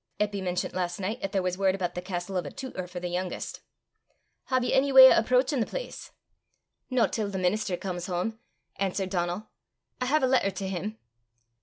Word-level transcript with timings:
"Eppy 0.19 0.41
mentiont 0.41 0.73
last 0.73 0.99
nicht 0.99 1.21
'at 1.23 1.31
there 1.31 1.43
was 1.43 1.59
word 1.59 1.75
aboot 1.75 1.93
the 1.93 2.01
castel 2.01 2.35
o' 2.35 2.39
a 2.39 2.49
tutor 2.49 2.87
for 2.87 2.99
the 2.99 3.07
yoongest. 3.07 3.59
Hae 4.49 4.57
ye 4.63 4.73
ony 4.75 4.87
w'y 4.91 5.13
o' 5.13 5.19
approachin' 5.19 5.59
the 5.59 5.67
place?" 5.67 6.11
"Not 6.89 7.13
till 7.13 7.29
the 7.29 7.37
minister 7.37 7.77
comes 7.77 8.07
home," 8.07 8.39
answered 8.77 9.11
Donal. 9.11 9.49
"I 10.01 10.05
have 10.05 10.23
a 10.23 10.27
letter 10.27 10.49
to 10.49 10.67
him." 10.67 10.97